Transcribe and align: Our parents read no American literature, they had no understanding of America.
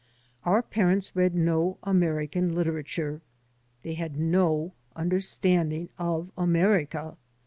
Our 0.45 0.63
parents 0.63 1.15
read 1.15 1.35
no 1.35 1.77
American 1.83 2.55
literature, 2.55 3.21
they 3.83 3.93
had 3.93 4.17
no 4.17 4.73
understanding 4.95 5.89
of 5.99 6.31
America. 6.35 7.17